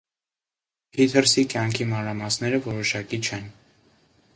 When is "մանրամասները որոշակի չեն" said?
1.93-3.51